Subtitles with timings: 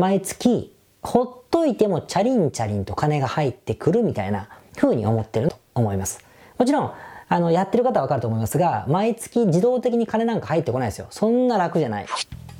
[0.00, 6.24] 毎月ほっといてもチャリンチャリンと金が入ってくるみたいな風に思ってると思います。
[6.56, 6.92] もちろん、
[7.28, 11.06] あの、やってる方はわかると思いますが、毎月自動的に金なんか入ってこないですよ。
[11.10, 12.06] そんな楽じゃない。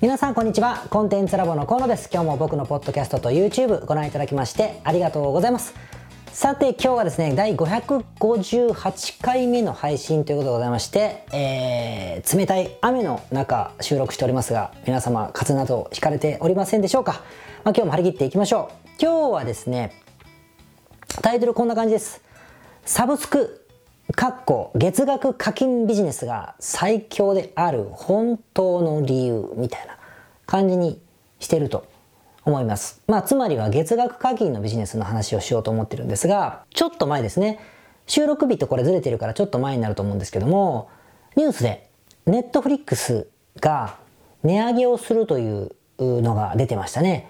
[0.03, 0.85] 皆さんこんにちは。
[0.91, 2.11] コンテンツラボの河野です。
[2.13, 6.00] 今日も僕のポッドキャストと YouTube ご覧いただきましてありがとうございます。
[6.33, 17.25] さて今日はですね、第558回目の配信ということでございまして、えー、冷たい雨の中収録しておりますが、皆様、風邪など引かれておりませんでしょうか？
[17.65, 18.89] まあ、今日も張り切っていきましょう。
[19.03, 19.93] 今日はですね、
[21.21, 22.23] タイトルこんな感じです。
[22.87, 23.67] サブスク、
[24.15, 29.99] かっこ月額課金ビジネスが最強である本当の理由みたいな
[30.47, 31.03] 感じに
[31.41, 31.90] してると
[32.45, 33.03] 思います。
[33.07, 37.59] まあ、つまりは月額課金のビジネスの話をしようと思ってるんですが、ちょっと前ですね、
[38.07, 40.89] 収録日とこれずれてるからちょっと前になると思うんですけども、
[41.37, 41.89] ニュースで
[42.27, 43.29] ネットフリックス
[43.61, 43.97] が
[44.43, 47.29] 値上げをするというのが出てましたね。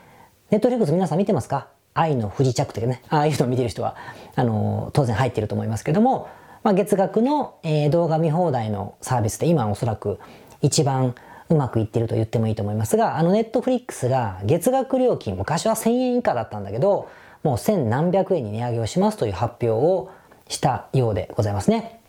[0.50, 1.68] ネットフリックス皆さん見てますか？
[1.92, 3.96] 愛の不時着というね、ああいうのを見てる人は、
[4.36, 6.28] あの、当然入ってると思いますけども、
[6.62, 10.20] まあ、月額の、えー、動画見放題のサービスで今おそらく
[10.62, 11.14] 一番
[11.50, 17.08] うまくいってると言ってもいいと思いますが、あのネットフリックスが月額料金、昔は1000円以下だったんだけど、
[17.42, 20.10] もう1000何百円に値上げをしますという発表を
[20.48, 22.00] したようでございますね。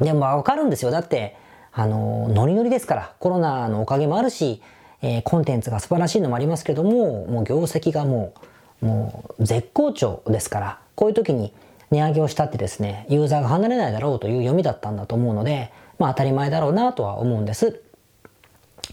[0.00, 0.90] でもわかるんですよ。
[0.90, 1.36] だって、
[1.72, 4.62] あの、ノリノリですから、コロナのおかげもあるし、
[5.02, 8.32] えー、コンテンツが素晴らしいのもありますけども、もう業績がも
[8.82, 11.52] う、もう絶好調ですから、こういう時に
[11.90, 17.82] 値上げをしたってですね、ユーザーが離れないだろうという読みだったんだと思うので、まあ当たり前だろうなとは思うんです。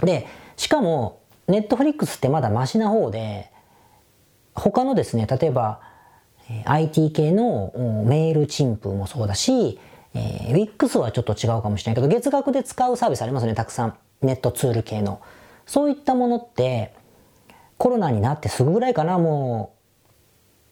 [0.02, 0.28] で、
[0.58, 3.52] しかも、ネットフリックスってまだマシな方で、
[4.54, 5.82] 他のですね、例えば、
[6.66, 7.72] IT 系の
[8.06, 9.80] メールチンプもそうだし、
[10.14, 13.98] えー、WIX はちょっと違うかもしれないけど、月額で使うサービスありますね、たくさん。
[14.22, 15.22] ネットツール系の。
[15.66, 16.94] そういったものって、
[17.78, 19.74] コロナになってすぐぐらいかな、も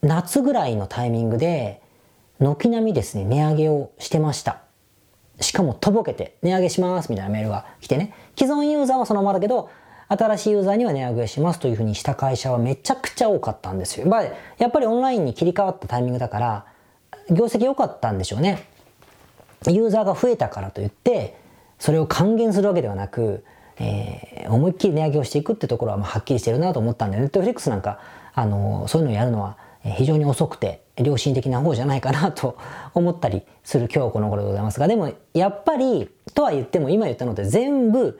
[0.03, 1.81] う、夏ぐらいのタイミングで、
[2.39, 4.61] 軒並みですね、値上げをしてました。
[5.41, 9.69] しかもとぼけて値上げしますみたいなメールが来てね、既存ユーザーはそのままだけど、
[10.07, 14.07] 新しいユーザーには値上げしますというふうにした会社はめちゃくちゃ多かったんですよ。
[14.07, 14.23] まあ、
[14.57, 16.65] やっぱりオンラインに切り替わったタイミングだから、
[17.29, 18.67] 業績良かったんでしょうね。
[19.67, 21.37] ユーザーが増えたからといって、
[21.79, 23.45] それを還元するわけではなく、
[23.79, 27.99] えー、思いっきり値上げをしていくってところはまあはっきりしてるなと思ったんで、ネットフリックスなんか、
[28.33, 32.57] あのー、そういうのをやるのは非常に遅くて、良心的な方じゃないかなと
[32.93, 38.19] 思ったりする今日この頃でございますが、でもやっぱり、とは言っても今言ったのって全部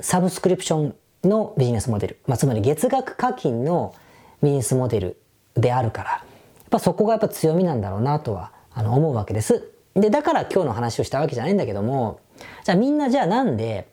[0.00, 0.94] サブスクリプション
[1.24, 3.94] のビジネスモデル、まあ、つまり月額課金の
[4.42, 5.20] ビジネスモデル
[5.54, 9.70] であるから、やっぱそこがやっぱ強みなんだろうなとはあの思うわけです。
[9.94, 12.20] で、だから今日の話をしたわけじゃないんだけども、
[12.64, 13.88] じゃあみんなじゃあなんで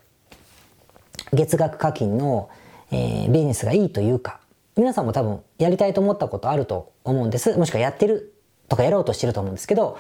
[1.34, 2.50] 月額課金の、
[2.92, 4.40] えー、ビジネスがいいというか、
[4.78, 7.58] 皆さんも多分やりたいと思ったことあると思うんです。
[7.58, 8.34] もしくはやってる
[8.68, 9.98] とかやろうとしてると思うんですけど、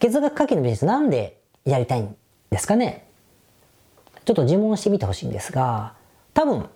[0.00, 2.14] 月額課金のビジネスなんでやりたいん
[2.50, 3.08] ですかね
[4.24, 5.94] ちょっと自問してみてほしいんですが、
[6.34, 6.68] 多分、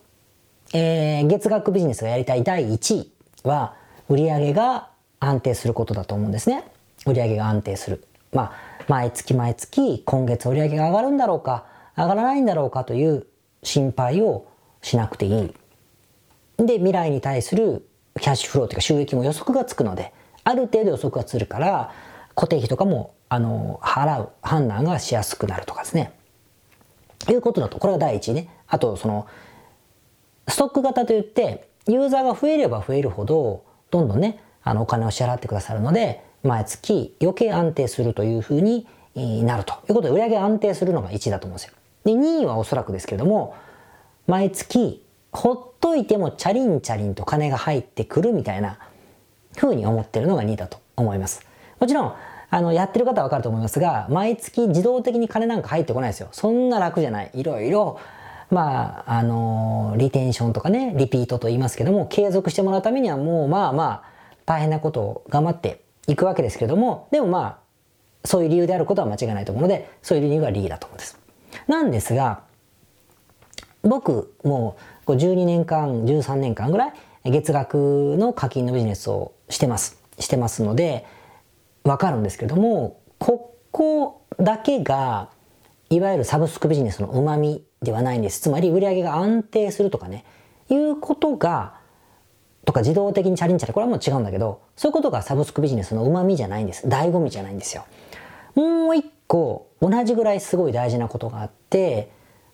[0.72, 3.74] えー、月額ビジネスがやりたい第1位は、
[4.08, 4.88] 売上が
[5.20, 6.64] 安定することだと思うんですね。
[7.04, 8.06] 売上が安定する。
[8.32, 8.52] まあ、
[8.88, 13.26] 毎月毎月今月売上が上がるんだろうか、上がらないんだろうかという
[13.62, 14.46] 心配を
[14.80, 15.54] しなくていい。
[16.56, 17.86] で、未来に対する
[18.20, 20.12] キャッシュフローというか収益も予測がつくので、
[20.44, 21.92] ある程度予測がつるから、
[22.34, 26.12] 固定費とかも、あの、払う判断がしやすくなるとかですね。
[27.30, 28.48] いうことだと、これが第一ね。
[28.66, 29.26] あと、その、
[30.48, 41.74] ストック型といって、ユーザーが増えれば増えるほど、どんどんね、あの、お金を支払ってくださるので、毎月余計安定するというふうになるということで、売上安定するのが1だと思うんですよ。
[42.04, 43.54] で、2位はおそらくですけれども、
[44.26, 48.78] 毎月ほっといてもチャリンチャリンと金が入ってくるみたいな
[49.56, 51.44] 風に思ってるのが2だと思います。
[51.80, 52.14] もちろん、
[52.50, 56.28] あの、やってる方はわかると思いますが、毎月自動的に金なんか入ってこないですよ。
[56.32, 57.30] そんな楽じゃない。
[57.32, 57.98] いろいろ、
[58.50, 64.02] まあ、あの、リテンションとかね、リピートと言いますけども、継続してもらうためにはもう、まあまあ、
[64.44, 67.58] 大変なことを頑張っていくわけですけども、でもまあ、
[68.28, 71.18] そういう理由であることは間違いないと思うので、そういう理由が理由だと思うんです。
[71.66, 72.42] なんですが、
[73.82, 76.88] 僕もうこう12年間、13年間ぐら
[77.24, 80.02] い月額の課金のビジネスをしてます。
[80.18, 81.06] してますので、
[81.84, 85.30] わかるんですけども、ここだけが、
[85.90, 88.40] いわゆるサブスクビジネスの旨味ではないんです。
[88.40, 90.24] つまり売上が安定するとかね、
[90.68, 91.74] いうことが、
[92.64, 96.86] とか自動的にチャリンチャリ、これはもう違うんだけど、そういうことがサブスクビジネスの旨味じゃないんです。
[96.86, 97.84] 醍醐味じゃないんですよ。
[98.54, 102.10] もう一個、同じぐらいすごい大事なことがあって、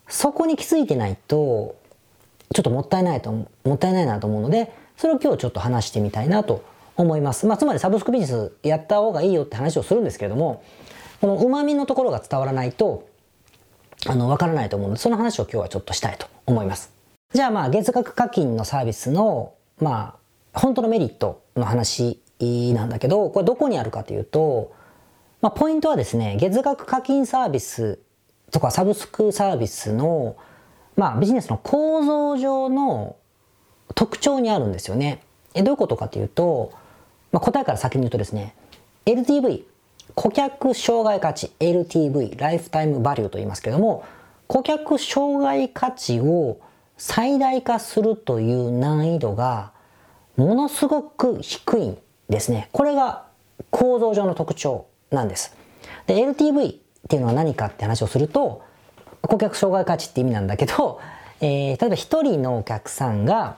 [0.07, 1.75] そこに気づいてないと、
[2.53, 6.63] ちょっともったいないと、もったいないなと思うので、それを今日ちょっと話してみたいなと
[6.97, 7.45] 思います。
[7.45, 10.63] まあ、つまりサブスクビジネスやった方がいいよって話をするんですけれども、
[11.21, 13.07] この旨味のところが伝わらないと、
[14.07, 16.91] あの、わからないと思うので、その話を今日はちょっとしたいと思います。
[17.33, 20.15] じゃあまあ、月額課金のサービスの、ま
[20.53, 24.73] あ、本当のメリットの話なんだけど、これどこにあるかというと、
[25.41, 27.99] まあ、ポイントはですね、月額課金サービス
[28.51, 30.35] とかサブスクサービスの、
[30.99, 33.15] まあ、ビジネスの構造上の
[33.95, 35.23] 特徴にあるんですよね。
[35.53, 36.73] えどういうことかというと、
[37.31, 38.53] まあ、答えから先に言うとですね、
[39.05, 39.63] LTV、
[40.13, 44.03] 顧客障害価値、LTV、ライフタイムバリューと言いますけれども、
[44.47, 46.59] 顧客障害価値を
[46.97, 49.71] 最大化するという難易度が
[50.35, 51.97] ものすごく低いん
[52.27, 52.67] ですね。
[52.73, 53.23] これが
[53.69, 55.55] 構造上の特徴なんです。
[56.07, 58.67] で、LTV っていうのは何かって話をすると、
[59.21, 60.99] 顧客障害価値って意味なんだけど、
[61.41, 63.57] えー、例えば1人のお客さんが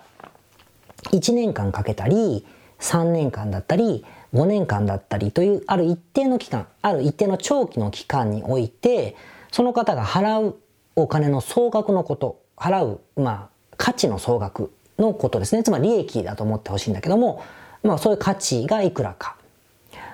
[1.11, 2.45] 1年間かけたり、
[2.79, 9.15] 3年間だったり、5年間だったりというある一定の期間、ある一定の長期の期間において、
[9.51, 10.55] その方が払う
[10.95, 15.63] お金の総額のこと、払う、まあ、価値の総額のことですね。
[15.63, 17.43] つまり利益だと思ってほしいんだけども、
[17.83, 19.35] まあ、そういう価値がいくらか。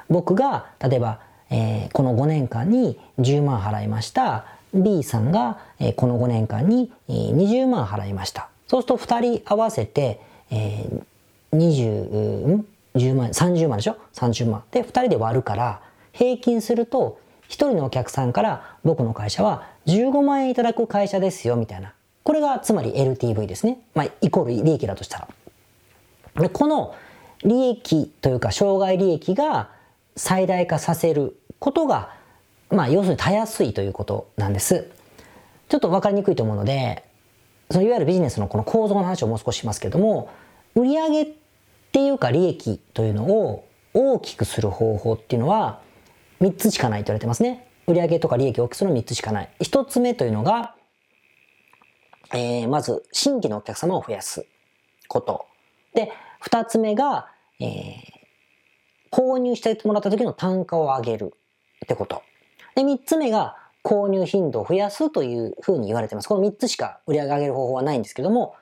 [0.09, 4.45] 僕が、例えば、えー、この5年間に10万払いました。
[4.73, 8.49] B さんが、え、この5年間に、え、20万払いました。
[8.67, 10.19] そうすると2人合わせて、
[10.51, 10.87] え、
[11.53, 12.63] 20、
[12.95, 14.63] 10万、30万でしょ ?30 万。
[14.71, 15.81] で、2人で割るから、
[16.11, 17.19] 平均すると、
[17.49, 21.93] 1人のお客さんから僕の会社は15万円いただく会社ですよ、みたいな。
[22.23, 23.79] これがつまり LTV ですね。
[23.95, 25.27] まあ、イコール利益だとしたら。
[26.41, 26.93] で、この
[27.43, 29.69] 利益というか、障害利益が
[30.15, 32.16] 最大化させることが、
[32.69, 34.89] まあ、要するにたやすいということなんです。
[35.69, 37.03] ちょっと分かりにくいと思うので、
[37.69, 40.29] そのいわゆるビジネスのこの構造の話をもう少ししますけれども、
[40.75, 41.27] 売上っ
[41.91, 45.81] ていうか利益というのを大きくする方法っていうのは
[46.41, 47.67] 3つしかないと言われてますね。
[47.87, 49.49] 売上とか利益を大きくするの3つしかない。
[49.59, 50.75] 1つ目というのが、
[52.33, 54.45] えー、まず新規のお客様を増やす
[55.07, 55.45] こと。
[55.93, 56.11] で、
[56.43, 57.27] 2つ目が、
[57.59, 57.95] えー、
[59.11, 61.33] 購入してもらった時の単価を上げる
[61.85, 62.21] ってこと。
[62.77, 66.29] で、三つ目が購入頻度を増やすというふうに言われてます。
[66.29, 68.53] この三つしか売り上げ上げる方法はないんですけども、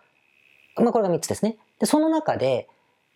[0.77, 1.57] まあこれが三つですね。
[1.79, 2.69] で、その中で、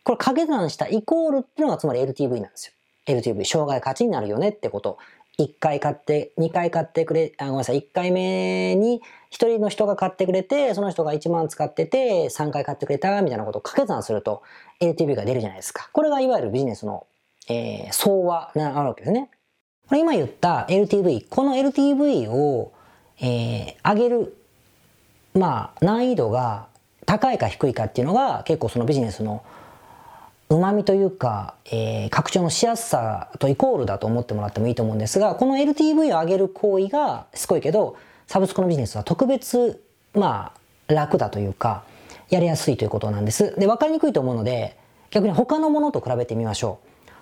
[0.04, 2.74] これ掛け算したイコールっていうのがつまり LTV なんですよ。
[3.16, 4.98] LTV、障害価値になるよねってこと。
[5.40, 14.44] 1回買って、2回買ってくれ、あごめんなさい、1回目に1人の人が買ってくれて、その人が1万使ってて、3回買ってくれた、みたいなことを掛け算すると
[14.82, 15.90] LTV が出るじゃないですか。
[15.94, 17.08] これがいわゆるビジネスの
[17.50, 19.30] えー、相和なわけですね。
[19.90, 22.72] これ今言った LTV、この LTV を、
[23.20, 24.38] えー、上げる、
[25.34, 26.68] まあ、難易度が
[27.08, 29.44] 高いか低いかっていうのが結構そのビジネスの
[30.48, 37.98] 旨味というか、えー、拡張のしやすさとイコールだと思ってもらってもいいと思うんですが、この LTV を上げる行為がすごいけど、
[38.28, 39.82] サブスクのビジネスは特別、
[40.14, 40.54] ま
[40.88, 41.84] あ、楽だというか、
[42.30, 43.56] やりやすいということなんです。
[43.60, 44.78] で、わかりにくいと思うので、
[45.10, 46.78] 逆に他のものと比べてみましょ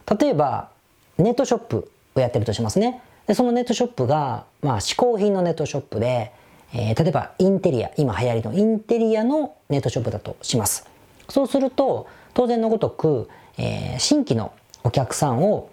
[0.10, 0.18] う。
[0.18, 0.69] 例えば、
[1.18, 3.02] ネットショップをやってるとしますね。
[3.28, 6.31] で、そのネットショップが、まあ、嗜好品のネットショップで、
[6.74, 10.88] えー、例えばインテリア、今流行りのインテリアのネットショップだとします。
[11.30, 15.69] そうすると、当然のごとく、えー、新規のお客さんを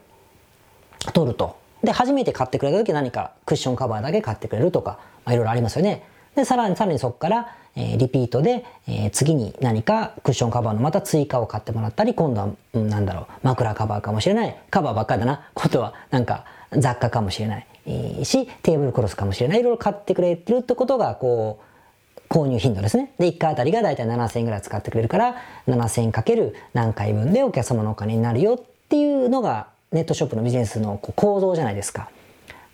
[1.13, 1.57] 取ると。
[1.83, 6.03] で、初めて買ってくれた時何かクッションカバーだけ買ってくれるとか、まあ、いろいろありますよね。
[6.35, 14.57] で、さらに、さらにそこから、えー、リピートで、えー、次に何かクッションカバーのまた追加を買ってもらったり、今度は、うん、なんだろう、枕カバーかもしれない。
[14.71, 15.49] カバーばっかりだな。
[15.55, 17.67] ことは、なんか雑貨かもしれない。
[17.87, 19.61] えー、し、テーブルクロスかもしれない。
[19.61, 23.13] いろいろ買ってくれてるってことが、こう、購入頻度ですね。
[23.19, 25.37] で、1回あたりがだいたい7000円ぐらい使ってくれるから、
[25.69, 32.09] 7000円かける何回分でお客様のお金になるよっていうのが、ネットショップのビジネスの構造じゃないですか。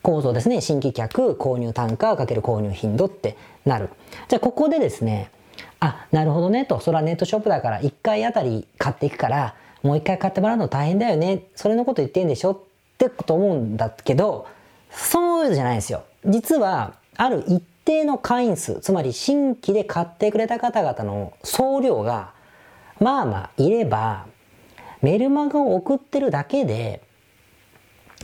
[0.03, 0.61] 構造ですね。
[0.61, 3.91] 新規客、購入単価かける購入頻度ってなる。
[4.29, 5.31] じゃあここでですね、
[5.81, 11.45] あ、なるほどねと、それはネットショップだから1回あたり買っていくから、もう1回買ってもらうの大変だよね。
[11.55, 12.59] それのこと言ってんでしょっ
[12.99, 14.47] てこと思うんだけど、
[14.91, 16.05] そうじゃないですよ。
[16.27, 22.33] 実は、ある一定の会員数、つまり新規で買ってくれた方々の総量が、
[22.99, 24.27] まあまあいれば、
[25.03, 27.03] メルマガを送ってるだけで、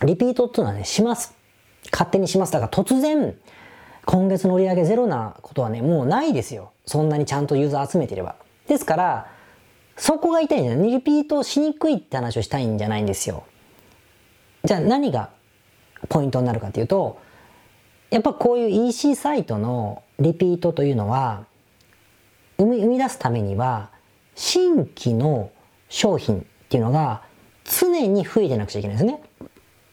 [0.03, 1.36] リピートっていうのはね、します。
[1.91, 2.53] 勝手にします。
[2.53, 3.37] だから突然、
[4.05, 6.73] 今月の売り上げゼロなことはね、もうないですよ。
[6.85, 8.37] そんなにちゃんとユーザー集めてれば。
[8.69, 9.27] ですから、
[9.97, 10.91] そこが痛いんじゃない？
[10.91, 13.45] リピートしにくいって話をしたいんじゃないんですよ。
[14.65, 15.31] じゃあ何が
[16.09, 17.19] ポイントになるかというと、
[18.11, 21.47] やっぱこういう EC サイトのリピートというのは、
[22.59, 23.91] 生み生み出すためには
[24.35, 25.51] 新規の
[25.89, 27.23] 商品っていうのが
[27.65, 29.21] 常に増えてなくちゃいけないですね。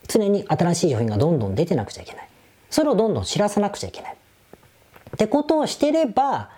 [0.07, 2.29] 常に新しい商品がどんどん出てなくちゃいけない。
[2.69, 4.13] それをどんどん知らさなくちゃいけない。
[4.13, 6.50] ってことをしてれば、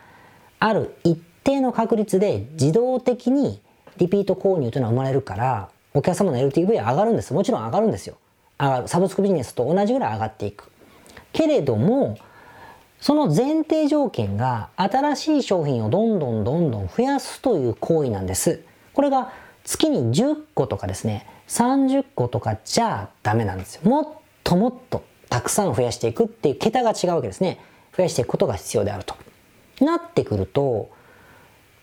[0.60, 3.62] ある一定の確率で自動的に
[3.98, 7.34] リピート購入というのは生まれるから、お客様の LTV は上がるんです。
[7.34, 8.18] もちろん上がるんですよ。
[8.60, 8.88] 上がる。
[8.88, 10.72] サブスクビジネスと同じぐらい上がっていく。
[11.34, 12.18] けれども、
[13.00, 18.62] その前提条件が新しい商品をどんどんどんどん増やすという行為なんです。
[18.94, 19.32] これが
[19.66, 23.90] 月に10個とかですね、30個とかじゃダメなんですよ。
[23.90, 24.08] もっ
[24.44, 27.60] ともっとたくさん増やしていくっていう桁が違うわけですね。
[27.98, 29.16] 増やしていくことが必要であると。
[29.82, 30.90] なってくると、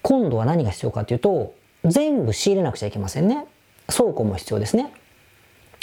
[0.03, 3.47] 今度は何が必要かというと、全部仕入れなくちゃいけませんね。
[3.89, 4.93] 倉庫も必要ですね。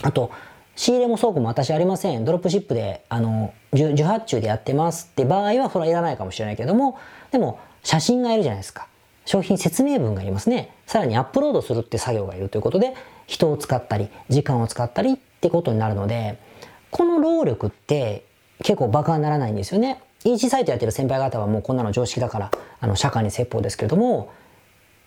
[0.01, 0.31] あと、
[0.75, 2.23] 仕入れも倉庫も私ありません。
[2.23, 6.97] ドロップシップで、あの、受発注でやってますって場合は、それはいらないかもしれないけども、
[7.31, 8.87] でも、写真がいるじゃないですか。
[9.25, 10.73] 商品説明文がいりますね。
[10.87, 12.95] さらにアップロードするって作業がいるということで、
[13.27, 16.39] 人を使ったり、時間を使ったりってことになるので、
[16.91, 18.25] この労力って
[18.63, 20.01] 結構バカにならないんですよね。
[20.25, 24.31] EC サイトやってる先輩方はもうこんなの常識だから、あの、社会に説法ですけれども、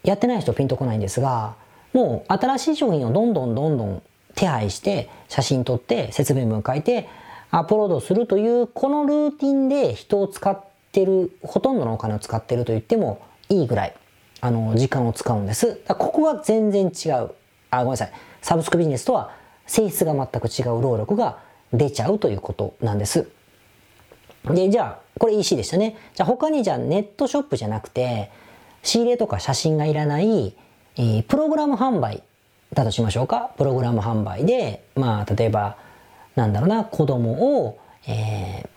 [0.04, 1.54] やってない人ピンとこないんですが、
[1.92, 4.02] もう新しい商品をどんどんどんどん
[4.34, 7.08] 手配して写真撮って説明文書いて
[7.50, 10.58] アップロードするというこのルーティンで人を使っ
[10.90, 13.94] てるほとんどのお金を使ってると言ってもいいぐらい
[14.44, 15.80] あの時間を使うんです。
[15.86, 17.30] ここが全然違う。
[17.70, 18.12] あ、ごめんなさい。
[18.42, 19.30] サブスクビジネスとは
[19.66, 21.38] 性質が全く違う労力が
[21.72, 23.28] 出ちゃうということなんです。
[24.44, 25.96] で、じゃあ、これ EC でしたね。
[26.14, 28.32] じゃあ他にじゃあネットショップじゃなくて、
[28.82, 30.56] 仕入れとか写真がいらない、
[30.96, 32.24] えー、プログラム販売
[32.72, 33.52] だとしましょうか。
[33.56, 35.76] プログラム販売で、まあ、例えば、
[36.34, 38.68] なんだろうな、子供を、えー、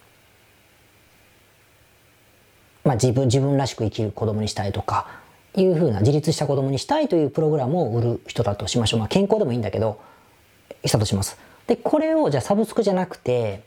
[2.84, 5.25] まあ自分、自分らしく生きる子供にしたいとか、
[5.58, 9.00] いうふうな自立した子供にしたいというプログラムを売る人だとしましょう。
[9.00, 10.00] まあ健康でもいいんだけど、
[10.84, 11.38] したとします。
[11.68, 13.64] で、これをじゃあサブスクじゃなくて、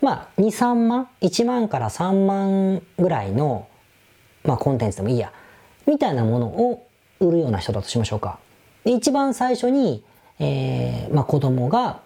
[0.00, 3.68] まあ2、3万 ?1 万から3万ぐらいの、
[4.44, 5.32] まあコンテンツでもいいや。
[5.86, 6.86] みたいなものを
[7.20, 8.38] 売るような人だとしましょうか。
[8.84, 10.04] で一番最初に、
[10.38, 12.00] えーまあ、子供が、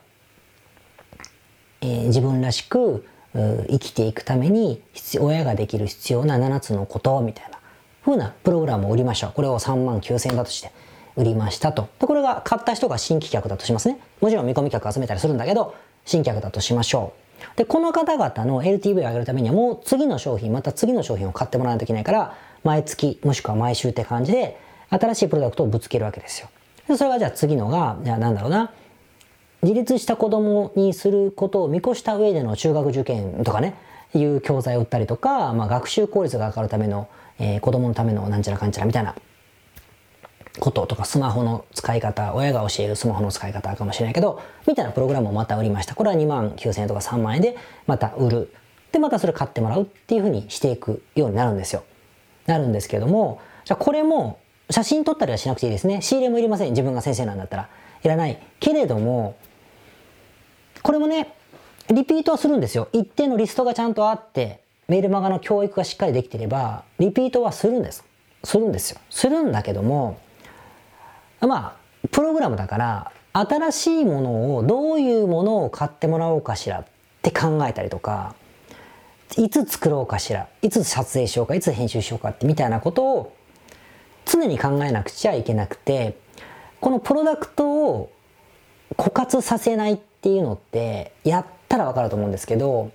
[1.81, 3.05] えー、自分らしく
[3.35, 4.83] 生きていくために
[5.21, 7.58] 親ができる必要な7つのことみたいな
[8.05, 9.33] 風なプログラムを売りましょう。
[9.35, 10.73] これを3万9000円だとして
[11.17, 11.88] 売りましたと。
[11.99, 13.99] で、これが買った人が新規客だとしますね。
[14.21, 15.75] もちろん見込み客集めたりするんだけど、
[16.05, 17.12] 新客だとしましょ
[17.55, 17.57] う。
[17.57, 24.59] で、この方々の LTV を上げるためにはもう次の商品、また次の商品を買ってもらわないといけないから、毎月もしくは毎週って感じで
[24.90, 26.49] 新しいプロダクトをぶつけるわけですよ。
[26.88, 28.71] でそれがじゃあ次のが、じゃあなんだろうな、
[29.62, 33.75] 自立した子供にすることを見越した上での中学受験とかね、
[34.14, 39.14] いう教材を売ったりとか、まあ、学習効率が上がるための、えー、子供のためのなんちゃらかんちゃらみたいな
[40.59, 45.95] こととか、スマホの使い方、親が教えるスマホの使い方かもしれないけど、みたいなプログラムをまた売りました。
[45.95, 48.54] これは2万9000円とか3万円でまた売る。
[48.92, 51.85] で、またそれ買ってもらうっていうふうにしていくようになるんですよ。
[52.47, 54.40] なるんですけども、じゃこれも
[54.71, 56.02] 写真撮ったりはしなくていいですね。
[56.02, 56.71] 仕入れもいりません。
[56.71, 57.68] 自分が先生なんだったら。
[58.02, 58.38] いらない。
[58.61, 59.37] けれども、
[60.83, 61.35] これもね、
[61.90, 62.88] リピートはするんですよ。
[62.92, 68.04] 一定のリストがちゃんとあって、メールマガの教育がしっかりできていれば、リピートはするんです。
[68.42, 69.00] するんですよ。
[69.11, 70.18] するんだけども、
[71.40, 76.85] まあ、プログラムだから、新しいものを、どういうものを買ってもらおうかしらっ
[77.21, 78.35] て考えたりとか、
[79.37, 83.37] いつ作ろうかしら、いつ撮影しようか、いつ編集しようかってみたいなことを
[84.25, 86.16] 常に考えなくちゃいけなくて、
[86.80, 88.11] このプロダクトを
[88.97, 92.90] 枯渇させないっていうのってやったらわかると思うんですけど、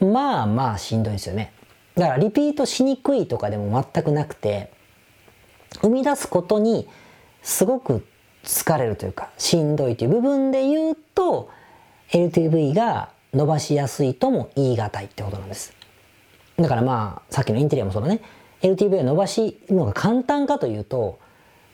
[0.00, 1.52] まあまあしんどいんですよね。
[1.94, 4.72] だからリピートしにくいとかでも全くなくて、
[5.82, 6.88] 生み出すことに
[7.42, 8.06] すごく
[8.44, 11.50] 疲れるというか、しんどいという部分で言うと、
[12.10, 15.72] LTV が伸ばしやすいとも言い難いってことなんです。
[16.56, 18.20] だからまあ、さっきのインテリアもそうだね。
[18.62, 21.18] LTV を伸ばしのが簡単かというと、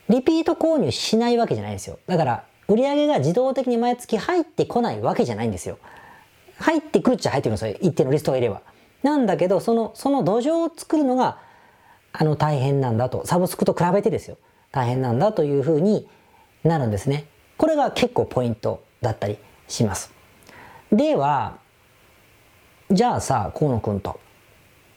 [0.08, 1.98] リピート購入しないわけじゃないんですよ。
[2.06, 5.78] だから、売り上げが自動的に毎月入ってこないわけじゃないんですよ。
[6.58, 7.88] 入ってくるっちゃ入ってくるんですよ。
[7.88, 8.62] 一定のリストがいれば。
[9.02, 11.38] なんだけど、その、その土壌を作るのが、
[12.12, 13.26] あの、大変なんだと。
[13.26, 14.38] サブスクと比べてですよ。
[14.72, 16.08] 大変なんだというふうに
[16.64, 17.26] なるんですね。
[17.56, 20.12] これが結構ポイントだったりします。
[20.92, 21.58] では、
[22.90, 24.20] じゃあさ、河野くんと、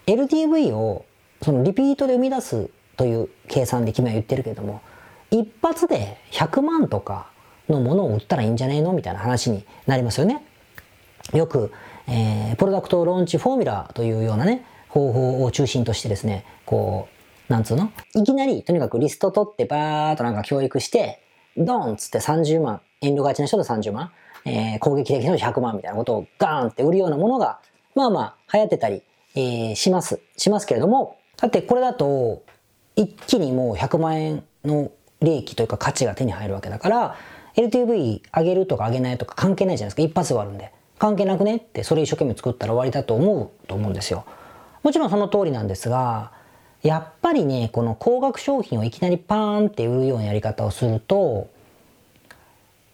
[0.07, 1.05] LTV を
[1.41, 4.81] そのリピートで生み出すという計算で君は言ってるけども、
[5.31, 7.29] 一発で100万とか
[7.67, 8.93] のものを売ったらいいんじゃねえの？
[8.93, 10.43] みたいな話になりますよね。
[11.33, 11.71] よく、
[12.07, 17.07] えー、プロダクトローンチフォーミュラーというようなね、方法を中心としてですね、こ
[17.49, 17.91] うなんつうの？
[18.15, 21.21] いきなり、とにかくリスト取ってバーっとなんか教育して、
[21.57, 24.11] ドンっつって30万、遠慮がちな人と30万、
[24.45, 27.59] えー、攻撃的な人100万みたいなことをガーンって売るようなものが、
[27.95, 29.03] まあまあ流行ってたり、
[29.35, 30.19] えー、します。
[30.37, 32.43] しますけれども、だってこれだと、
[32.95, 37.15] 一気にもう100万円の利益というか価値が手に入るわけだから、
[37.55, 40.09] LTV 上げるとか上げないとか関係ないじゃないですか。
[40.09, 40.71] 一発で終わるんで。
[40.99, 44.25] 関係なくねってそれ一生懸命作ったら終わりだと思うと思うんですよ。
[44.83, 46.31] もちろんその通りなんですが、
[46.83, 51.49] やっぱりね、この高額商品をいきなりパーンって売るようなやり方をすると、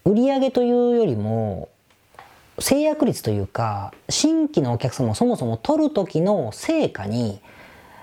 [0.06, 1.70] 売上というよりも、
[2.60, 7.42] 制約率というか、新規のお客様をそもそも取る時の成果に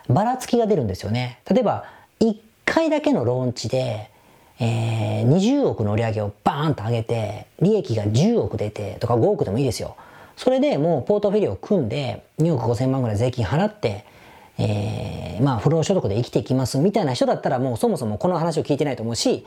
[0.08, 1.40] ばらつきが出るんですよね。
[1.50, 1.84] 例えば、
[2.20, 4.10] 1回だけのローンチで、
[4.60, 9.96] えー、20億の売り上げをバーンと上げて、利益が10億出てとか5億でもいいですよ。
[10.36, 14.04] それでもうポートフィリオを組んで2億5千万ぐらい税金払って、
[14.58, 19.46] えー、まあ不労所得で生きていきますみたいな人だったらもうそもそもこの話を聞いてないと思うし、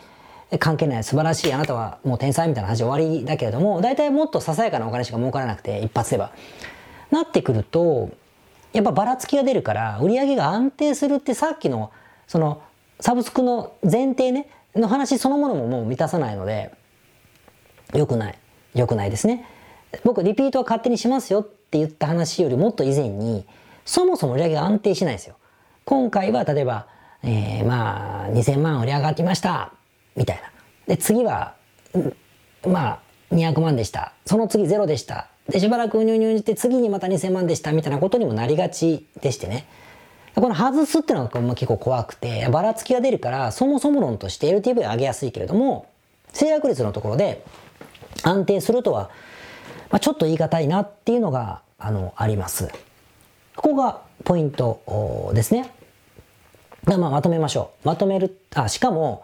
[0.59, 6.31] 関係ない素晴らしいあなたはもう天才みたいな話終わりだけれども大体もっとささやかなお金しか儲からなくて一発では
[7.11, 8.11] なってくると
[8.71, 11.91] やっぱばらつきが出るから売り上げが安定するってさっきの
[12.27, 12.61] その
[12.99, 16.73] サブスクの前提ねの話そのものももう満たさないので
[17.93, 18.37] 良くない。
[18.73, 19.45] 良くないですね。
[20.03, 23.45] 僕リピートは勝手にしますよって言った話よりもっと以前に
[23.85, 25.35] そもそも売り上げが安定しないですよ。
[25.85, 26.87] 今回は例えば、
[27.23, 29.71] えー、まあ2000万売り上がってました。
[30.15, 30.43] みたいな。
[30.87, 31.55] で次は
[32.67, 32.99] まあ
[33.31, 34.13] 200万でした。
[34.25, 35.29] その次ゼロでした。
[35.49, 37.71] でしばらくうにゅうにゅうして次にまた2000万でした。
[37.71, 39.67] みたいなことにもなりがちでしてね。
[40.35, 45.87] この外すっていうのが結構怖くて、ばらつきが出るから、そもそも論として LTV 上げやすいけれども、
[46.33, 47.45] 制約率のところで
[48.23, 49.09] 安定するとは、
[49.89, 52.67] まあ、ちょっと言い難いなっていうのが、あの、あります。
[53.55, 55.71] ここがポイントですね。
[56.85, 57.87] まあ、まとめましょう。
[57.87, 59.23] まとめる、あ、しかも、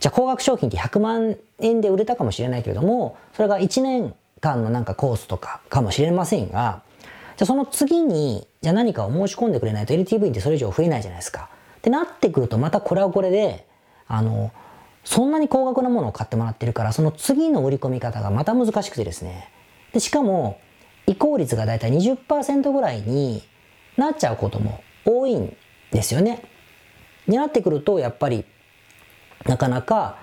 [0.00, 6.82] じゃあ高額商品って100万円で売れたかもしれないけれども、それが1年間のなんかコースとかかもしれませんが、
[7.36, 11.48] じゃあその次に、じゃあ何かを申し込んでくれないと LTV ってそれ以上増えないじゃないですか。
[11.78, 13.66] ってなってくるとまたこれはこれで、
[14.06, 14.52] あの、
[15.02, 19.48] そんなに高額なものを買ってもらってるから、その次の売り込み方がまた難しくてですね。
[19.94, 20.60] で、しかも、
[21.06, 23.42] 移行率がだいたい20%ぐらいに
[23.96, 25.56] なっちゃうことも多いん
[25.90, 26.42] ですよね。
[27.26, 28.44] になってくると、やっぱり、
[29.46, 30.18] なかなか、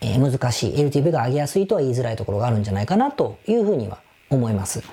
[0.00, 0.74] えー、難しい。
[0.76, 3.98] LTV が上げやすいとは言いづらいところがあるんじゃないかなというふうには
[4.30, 4.84] 思います。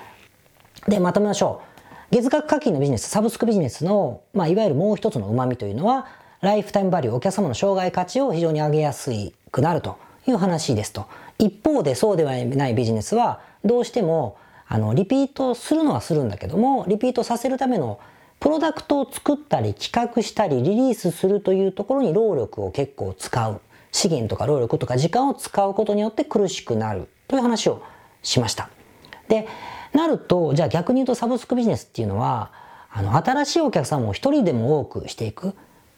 [0.88, 1.75] で、まとめましょう。
[2.10, 6.06] 月額課金のビジネス、サブスクビジネスの、まあ、いわゆるもう一つの旨味というのは、
[6.40, 9.10] ライフタイムバリュー、お客様の生涯価値を非常に上げやす
[9.50, 11.06] くなるという話ですと。
[11.38, 14.36] 一方でそうではないビジネスは、どうしても、
[14.68, 17.98] あの、リピートするのはするんだけども、リピートさせるための
[18.38, 23.60] プロダクトを作ったり企画したりリリースするというところに労力を結構使う。
[23.92, 27.82] 資源とか労力とか時間を使うことによって苦しくなるという話を
[28.22, 28.68] しました。
[29.28, 29.48] で、
[29.92, 32.50] なると、じゃあ逆に言うとサブスクビジネスっていうのは、
[32.90, 35.54] あの、新しいお客さんを一人でも多くしていく。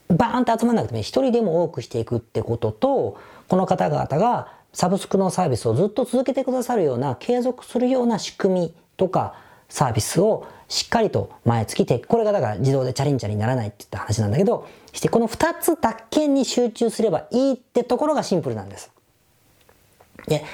[0.09, 9.35] バーンと集まらなくても一人でも多くしていくってことと、この方々がサブスクのサービスをずっと続けてくださるような、継続するような仕組みとか
[9.69, 18.91] サービスをしっかりと毎月て、これがだから自動でチャレンジャーにならないって言った話なんだけど、してこの二つだけに集中すればいいってところがシンプルなんです。
[20.27, 20.45] で、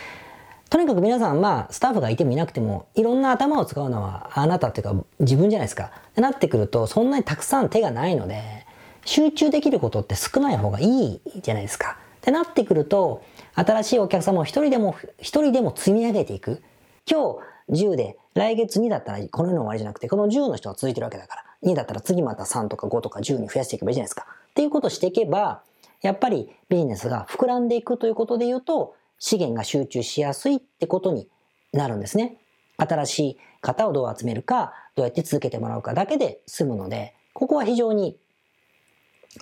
[0.75, 5.93] とにかく皆さん、まあ、スタッフがいてもいなくても、いろんな頭を使うのはあなたっていうか自分じゃないですか。
[6.11, 8.67] ってなってくると、そんなにたくさん手がないので、
[9.05, 11.99] 集中できることって少ない方がいいじゃないですか。
[12.17, 13.23] ってなってくると、
[13.55, 16.61] 新しいお客様を一人でも、一人でも積み上げていく。
[17.09, 17.37] 今
[17.69, 24.27] 日10で、来月2だったらこの世の終わりじゃなくて、この10の人が続いてるわけだから、2だったら次また3とか5とか10に増やしていけばいいじゃないですか。
[24.51, 25.63] っていうことをしていけば、
[26.03, 31.29] やっぱりビジネスが膨らんでいくということで言うと、資源が集中しやすいってことに
[31.73, 32.39] なるんですね。
[32.77, 38.17] 新しい方をどう集めるか、どうやって続けてもらうかだけで済むので、ここは非常に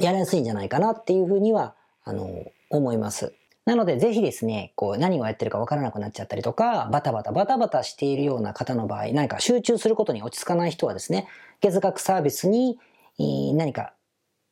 [0.01, 3.35] やりやすいんじゃないかなっていうふうには、あの、思います。
[3.65, 11.29] なので、ぜひですね、こう、何をやってるかわからなくなっちゃったりとか、バタバタバタバタしているような方の場合、何か集中することに落ち着かない人はですね、
[11.61, 12.79] 月額サービスに
[13.55, 13.95] 何か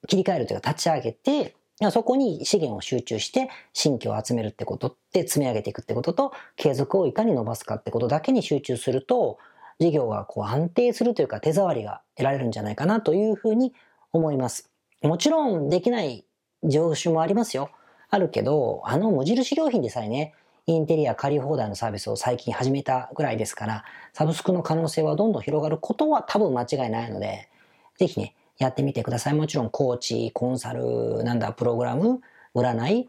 [0.06, 1.56] 切り替えるというか立ち上げて、
[1.90, 9.38] そこに資源を集中して新規を集めるってことって積み上げていくってことと継続をいかに伸ばすかってことだけに集中すると
[9.78, 13.72] 事業がこう安定するというか手触りが得られるんじゃないかなというふうに
[14.12, 14.70] 思います。
[15.02, 16.26] もちろんできない
[16.62, 17.70] 業種もありますよ。
[18.10, 20.34] あるけど、あの無印良品でさえね、
[20.66, 27.48] インテリア借り放題のサービスを最近始めたぐらいですから、サブスクの可能性はどんどん広がることは多分間違いないので、
[27.96, 28.34] ぜひね、
[28.64, 29.34] やってみてください。
[29.34, 32.20] もちろんコーチ、コンサル、なんだ、プログラム、
[32.54, 33.08] 占い、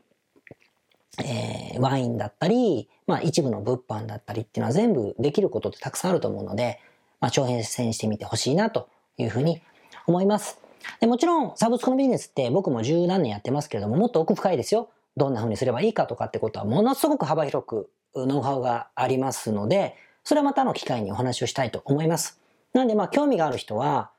[1.20, 6.80] えー、ワインだったり、まあ一部の物販だったりっていうのは全部できることってたくさんあると思うので、
[7.20, 8.88] まあ挑戦してみてほしいなと
[9.18, 9.62] いうふうに
[10.08, 10.60] 思います。
[11.00, 14.90] でもちろんサブスクのビジネスって僕も十何年やってますけれども、もっと奥深いですよ。
[15.18, 22.40] どんな風にすればいいかとかってことはものすごく幅広くノウハウがありますので、それはまたの機会にお話をしたいと思います。
[22.74, 24.12] なんでまあ興味がある人は、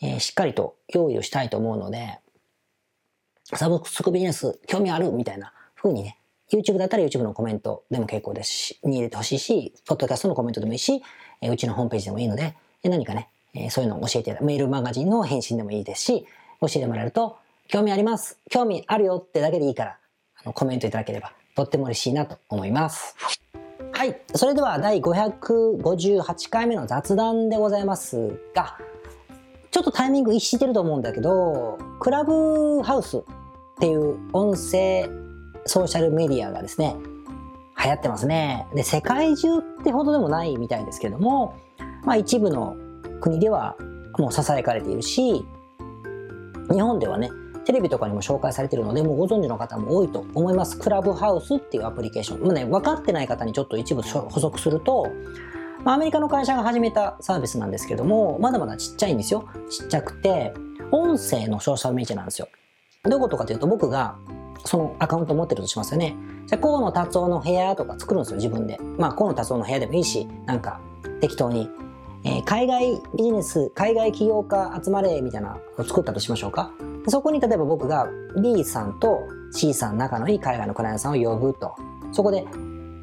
[0.00, 2.18] え、しっかりと用意をしたいと思うので、
[3.54, 6.18] サブスクビジネス興味あるみたいな風にね、
[6.50, 11.02] YouTube だったら YouTube のコメントでも結構ですし、に入れてほしいし、ポッドキャストのコメントでもいいし、
[11.40, 16.26] えうちのホームページでもいいので、え何かね、えそういうのを教えて、メールマガジンの返信でもいいですし、
[16.60, 18.38] 教えてもらえると、興味あります。
[18.50, 19.98] 興味あるよってだけでいいから、
[20.36, 23.14] あのコメントいただければ、とっても嬉しいなと思います。
[23.92, 24.20] はい。
[24.34, 28.78] それでは第558回目の雑談でございますが、
[29.70, 33.22] ちょっとタイミング一致してると思うんだけど、クラブハウスっ
[33.80, 35.08] ていう音声
[35.66, 36.96] ソーシャルメディアがですね、
[37.82, 38.66] 流行ってますね。
[38.74, 41.54] で、世界中ってほどでもないみたいですけども、
[42.04, 42.76] まあ一部の
[43.20, 43.76] 国では
[44.18, 45.44] もう囁かれているし、
[46.70, 47.30] 日本ではね、
[47.64, 50.78] テレビとかにも紹介されているので、もうご存知の方も多いと思います。
[50.78, 52.40] クラブハウスっていうアプリケーション。
[52.40, 55.06] もうね、分かってない方にちょっと一部補足すると、
[55.88, 59.48] まあ、アメリカの会社が始めたサービスなんですけども、まだまだちっちゃいんですよ。
[59.70, 60.52] ちっちゃくて、
[60.90, 62.48] 音声のソーシャルメディアなんですよ。
[63.04, 64.18] どういうことかというと、僕が
[64.66, 66.14] そのアカウントを持ってるとしますよね。
[66.46, 68.78] じゃあ、河野達夫の部屋とか作るんですよ、自分で。
[68.98, 70.78] まあ、河野達夫の部屋でもいいし、なんか、
[71.22, 71.70] 適当に。
[72.22, 76.70] えー、海外ビジネス、海外起業家集まれ、みたいなのを作ったとしましょうか。
[77.06, 78.10] そこに例えば僕が
[78.42, 79.20] B さんと
[79.52, 81.74] C さん仲のいい海外のクライアントさんを呼ぶと。
[82.12, 82.46] そこで、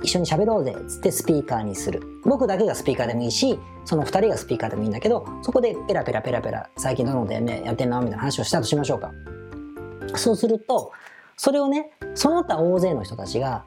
[0.05, 2.01] 一緒に喋ろうぜっ、つってスピーカーにする。
[2.23, 9.11] 僕だけがスピーカーでもいいし、その二人がスピーカーでもいいんだけど、そこでペラペラペラペラ、最近どのでね、やってんのみたいな話をしたとしましょうか。
[10.15, 10.91] そうすると、
[11.37, 13.65] それをね、その他大勢の人たちが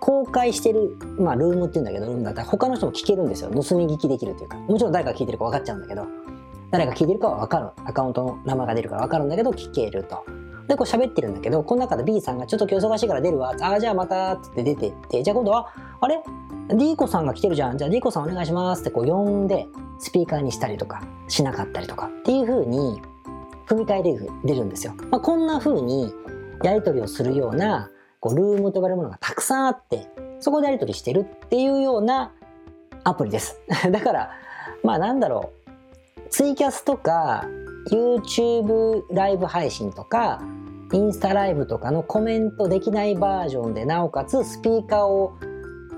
[0.00, 3.50] 公開してる、まあ、ルームって言うんだけど、ルームだったら他の人も聞けるんですよ。
[3.50, 4.56] 盗み聞きできるというか。
[4.58, 6.06] もちろん誰が聞いてるか分かっちゃうんだけど、
[6.70, 7.70] 誰が聞いてるかは分かる。
[7.84, 10.24] アカウントの名前が出るから分かるんだけど、聞けると。
[10.68, 13.54] で、こう喋ってるんだけど、この中で B さんがちょっと今日忙しいから出るわ。
[13.60, 16.20] ああ、じゃあまた、って出てって、じゃあ今度は、あれ
[16.74, 17.78] ?D 子さんが来てるじゃん。
[17.78, 19.66] じゃあ D 子さんお願いしますってこう呼んで、
[19.98, 23.00] スピーカーにしたりとか、しなかったりとかっていう風に、
[23.66, 24.94] 組み替えで出るんですよ。
[25.10, 26.12] まあ、こんな風に、
[26.62, 30.08] やり取りをするような、こう、ルームと呼ばれるものがたくさんあって、
[30.40, 32.32] そこでやり取りしてるっていうような
[33.04, 33.60] アプリです。
[33.90, 34.30] だから、
[34.82, 37.44] まあなんだろう、ツイキャスとか、
[37.90, 40.42] YouTube ライブ配信とか、
[40.92, 45.36] インスタライブとかのコメントできないバージョンで、なおかつスピーカーを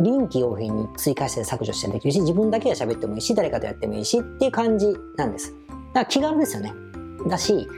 [0.00, 5.54] 臨機応変に追加して削除してできるし、自分だけが喋ってもいいし、誰かとやってもいいしっていう感じなんです。
[5.68, 6.72] だから気軽ですよね。
[7.26, 7.68] だし、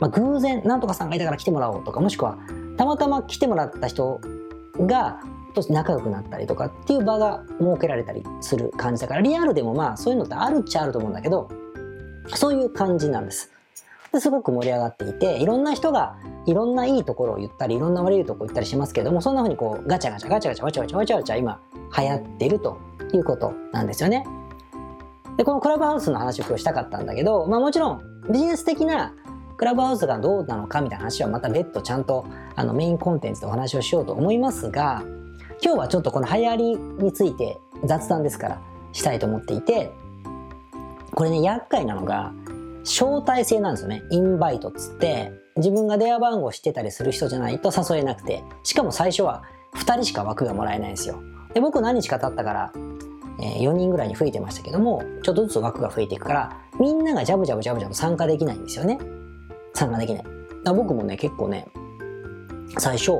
[0.00, 2.38] まあ、偶然、なんとかさんがいたから来てもらおうとか、もしくは、
[2.76, 4.20] たまたま来てもらった人
[4.80, 5.20] が、
[5.54, 11.48] と仲良くなったりとかっていう場が設けられたりする感じだから、リアルでもまあそういうのってあるっちゃあると思うんだけど、
[12.34, 13.53] そういう感じなんです。
[14.14, 21.60] ですごく盛り上がっていて、いろんな人がいろんないいところを言ったり、いろんな悪いところを言ったりしますけども、そんな風にこうガチャガチャガチャガチャワチャワチャワチャワチャ今
[21.98, 22.78] 流行ってると
[23.12, 24.26] いうことなんですよね。
[25.36, 29.14] で、このクラブハウスの話を今日したかったんだけど、まあもちろんビジネス的な
[29.56, 35.02] クラブハウスがどうなのかみたいな話はまた別途ちゃんとあのメインコンテンツでお話をしようと思いますが、
[35.62, 38.60] 今日はちょっとこの流行りについて雑談ですから
[38.92, 39.92] したいと思っていて、
[41.14, 42.32] これね、厄介なのが、
[42.84, 44.04] 招待制なんですよね。
[44.10, 49.42] インバイトっつって、自分が電話番号知ってたりする人じゃないと誘えなくて、しかも最初は
[49.76, 51.22] 2人しか枠がもらえないんですよ。
[51.54, 52.72] で、僕何日か経ったから、
[53.40, 58.98] えー、4人ぐらいに増えてましたけども、ちょっとずつ枠が増えていくから、みんながジャブジャブジャブジャブ参加できないんですよね。
[59.72, 60.24] 参加できない。
[60.64, 61.66] 僕もね、結構ね、
[62.78, 63.12] 最初、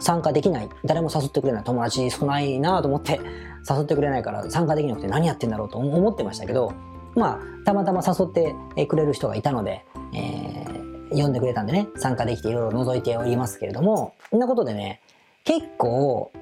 [0.00, 3.20] 参加できない、誰も誘ってくれない、友達少ないなと思って
[3.68, 6.72] 誘ってくれないから参加できなくて何やってんだろうと思ってましたけど、
[7.14, 8.32] まあ、たまたま誘っ
[8.74, 15.00] てくれる人がいたので、えー、呼んでくれたんでね、参加できていろいろ覗いておりますけれども、そんなことでね、
[15.44, 16.32] 結構、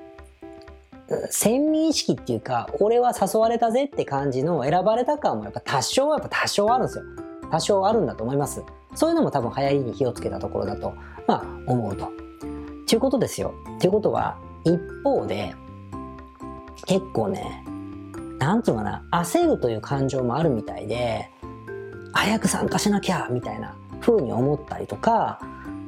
[1.31, 7.05] 先民意識っていうか、俺は誘われたぜって感じの選ばれた感もやっぱ多少はやっぱ多少あるんですよ。
[7.51, 8.63] 多少あるんだと思います。
[8.95, 10.95] そういうのも多分流行りに火をつけたところだと、
[11.27, 12.11] まあ、思うと。
[12.87, 13.55] ということですよ。
[13.81, 15.55] ということは、一方で、
[16.87, 17.65] 結構ね、
[18.42, 21.31] なんつうかな、焦るという感情もあるみたいで、
[22.12, 25.38] 早く参加しなきゃ、みたいな風に思ったりとか、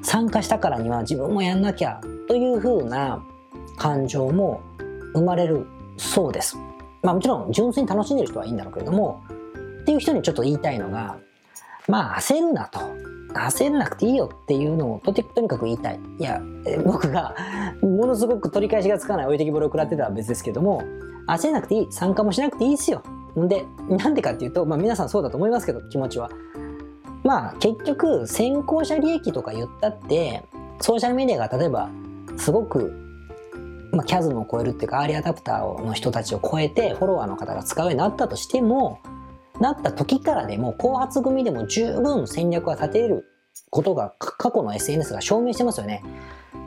[0.02, 3.24] 参加したからには自分もやんなきゃ、という風な
[3.76, 4.60] 感情も
[5.14, 6.56] 生まれるそうです。
[7.02, 9.24] まあもちろん純粋に楽しんでる人はいいんだろうけれども、
[9.82, 11.16] っていう人にちょっと言いたいのが、
[11.88, 12.78] まあ焦るなと。
[13.34, 15.98] 焦らなくていいよっていうのをととにかく言いたい。
[16.20, 16.40] いや、
[16.86, 17.34] 僕が
[17.82, 20.84] ものすごく取り返しがつかない置いてきぼりを食らってたら別ですけども、
[21.26, 21.86] 焦らなくていい。
[21.90, 23.02] 参加もしなくていいですよ。
[23.38, 26.30] んで、なんでかっていうと、まあ皆さんそうだと思いますけど、気持ちは。
[27.22, 30.44] まあ結局、先行者利益とか言ったって、
[30.80, 31.88] ソーシャルメディアが例えば、
[32.36, 32.92] すごく、
[33.92, 38.98] まあ、キャズムを超えるっていうか、アーリーアダプターの人たちを超えて、フォロワーの方が使うようになったとしても、
[39.60, 43.24] なった時からでも、後発組でも十分戦略は立てる
[43.70, 46.02] ことが過去の SNS が証明してますよね。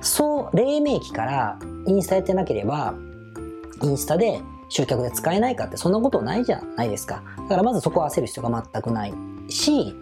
[0.02, 2.94] そう、黎明期からインスタやってなければ、
[3.82, 7.24] インスタで集客で使えないかってそんなことないじゃないですか。
[7.38, 9.14] だからまずそこは焦る必要が全くない
[9.50, 9.96] し、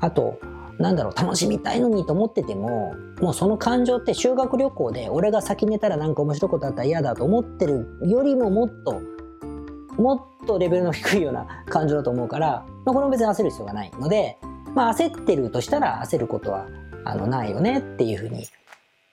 [0.00, 0.38] あと、
[0.78, 9.00] なんだろう、楽しみたいのにと思ってても、もうその感情って修学旅行で俺が先寝たらなんか面白いことあったら嫌だと思ってるよりももっと、
[9.96, 14.38] もっとレベルの低いような感情だと思うから、まあ、これも別に焦る必要がないので、
[14.74, 16.66] まあ、焦ってるとしたら焦ることは
[17.04, 18.46] あのないよねっていうふうに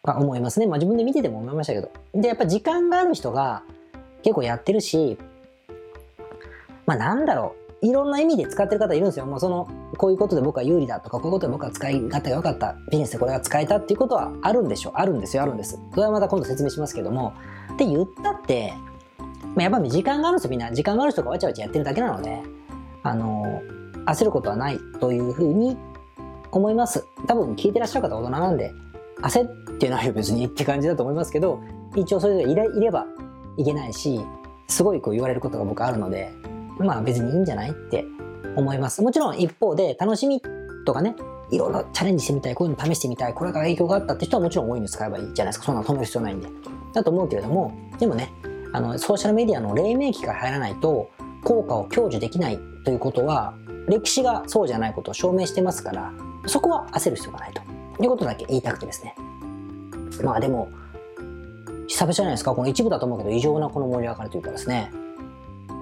[0.03, 0.67] 思いますね。
[0.67, 1.91] まあ、自分で見てても思いましたけど。
[2.13, 3.63] で、やっぱ時間がある人が
[4.23, 5.17] 結構やってるし、
[6.85, 9.25] まあなんだろう、いろんな意味で使ってる方いるんですよ。
[9.25, 14.93] もうその、こういうことで僕は有利だとか、こういうことで僕は使い勝手が良かった、ビジネスでこれが使えたっていうことはあるんでしょう。
[14.95, 15.79] あるんですよ、あるんです。
[15.91, 17.33] それはまた今度説明しますけども。
[17.73, 18.73] って言ったって、
[19.55, 20.71] まあ、やっぱり時間があるんですよ、みんな。
[20.71, 22.41] 時間がある人がわちゃわちゃやってるだけなので、
[23.03, 23.61] あの、
[24.05, 25.77] 焦ることはないというふうに
[26.51, 27.05] 思います。
[27.27, 28.73] 多分聞いてらっしゃる方大人なんで、
[29.21, 31.59] 焦ってないよ別にって感じだと思いますけど、
[31.95, 33.05] 一応それでいれいれば
[33.59, 34.21] いけないし、
[34.67, 36.31] すごいこう言われることが僕あるので、
[36.79, 38.05] まあ別にいいんじゃないって
[38.55, 39.01] 思います。
[39.01, 40.41] もちろん一方で楽しみ
[40.85, 41.15] とかね、
[41.51, 45.65] いろいろチャレンジしてみたい、こういうの試してみたい、これから影響があったって人はもちろん多いの使えばいいじゃないですか。
[45.65, 46.47] そんなの止める必要ないんで。
[46.93, 48.31] だと思うけれども、でもね、
[48.71, 51.09] あの、ソーシャルメディアの黎明期から入らないと、
[51.43, 53.53] 効果を享受できないということは、
[53.87, 56.13] 歴史がそうじゃないことを証明してますから、
[56.45, 57.61] そこは焦る必要がないと
[58.03, 59.15] いうことだけ言いたくてですね。
[60.23, 60.69] まあでも、
[61.89, 64.91] 久々じゃないですか、この一部だと思うけど、異常なこの盛り上がりというかですね、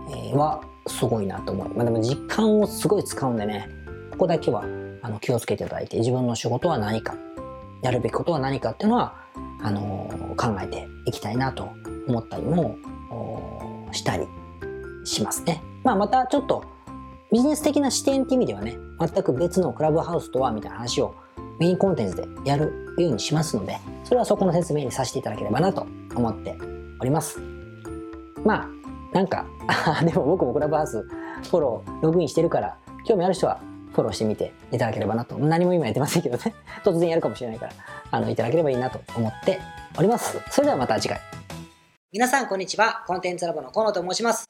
[0.09, 1.73] えー、は、すごいなと思う。
[1.75, 3.69] まあでも時間をすごい使うんでね、
[4.11, 4.63] ここだけは
[5.01, 7.15] あの気をつけていただいて、自分の仕事は何か、
[7.81, 9.15] やるべきことは何かっていうのは、
[9.61, 11.67] あのー、考えていきたいなと
[12.07, 12.77] 思ったりも
[13.91, 14.25] したり
[15.03, 15.61] しますね。
[15.83, 16.63] まあまたちょっと
[17.33, 21.15] ビジネス的な視点って意味ではね、全く別のクラブハウスとはみたいな話を
[21.59, 26.57] メインコンテンツでやるようにしますので、それはそこの説明にさせていただければなと思って
[27.01, 27.41] おります。
[28.45, 28.67] まあ、
[29.13, 29.45] なんか、
[30.01, 33.59] でも僕もクラブハウスフォロー、ログインしてるから、興味ある人は
[33.91, 35.37] フォローしてみていただければなと。
[35.37, 36.55] 何も今やってませんけどね。
[36.85, 37.73] 突然やるかもしれないから、
[38.11, 39.59] あの、いただければいいなと思って
[39.99, 40.39] おります。
[40.51, 41.19] それではまた次回。
[42.13, 43.03] 皆さん、こんにちは。
[43.07, 44.49] コンテンツラボの河野と申します。